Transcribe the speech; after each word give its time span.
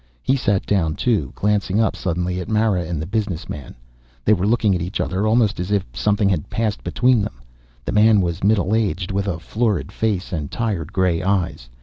He 0.23 0.35
sat 0.35 0.65
down, 0.65 0.95
too, 0.95 1.31
glancing 1.35 1.79
up 1.79 1.95
suddenly 1.95 2.39
at 2.39 2.49
Mara 2.49 2.85
and 2.85 2.99
the 2.99 3.05
business 3.05 3.47
man. 3.47 3.75
They 4.25 4.33
were 4.33 4.47
looking 4.47 4.73
at 4.73 4.81
each 4.81 4.99
other 4.99 5.27
almost 5.27 5.59
as 5.59 5.69
if 5.69 5.85
something 5.93 6.27
had 6.27 6.49
passed 6.49 6.83
between 6.83 7.21
them. 7.21 7.39
The 7.85 7.91
man 7.91 8.19
was 8.19 8.43
middle 8.43 8.73
aged, 8.73 9.11
with 9.11 9.27
a 9.27 9.37
florid 9.37 9.91
face 9.91 10.33
and 10.33 10.49
tired, 10.49 10.91
grey 10.91 11.21
eyes. 11.21 11.69